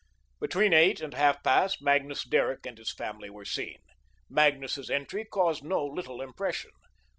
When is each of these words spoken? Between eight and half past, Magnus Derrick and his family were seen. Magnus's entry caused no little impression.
Between 0.39 0.73
eight 0.73 0.99
and 0.99 1.13
half 1.13 1.43
past, 1.43 1.79
Magnus 1.79 2.23
Derrick 2.23 2.65
and 2.65 2.75
his 2.75 2.91
family 2.91 3.29
were 3.29 3.45
seen. 3.45 3.77
Magnus's 4.31 4.89
entry 4.89 5.25
caused 5.25 5.63
no 5.63 5.85
little 5.85 6.23
impression. 6.23 6.71